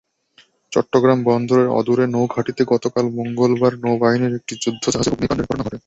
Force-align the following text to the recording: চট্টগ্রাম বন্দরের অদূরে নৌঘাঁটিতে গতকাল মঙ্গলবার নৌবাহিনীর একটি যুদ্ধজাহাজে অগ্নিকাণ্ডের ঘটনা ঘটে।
চট্টগ্রাম 0.71 1.19
বন্দরের 1.23 1.67
অদূরে 1.79 2.05
নৌঘাঁটিতে 2.07 2.61
গতকাল 2.73 3.05
মঙ্গলবার 3.17 3.73
নৌবাহিনীর 3.83 4.37
একটি 4.39 4.53
যুদ্ধজাহাজে 4.63 5.11
অগ্নিকাণ্ডের 5.11 5.47
ঘটনা 5.47 5.63
ঘটে। 5.65 5.77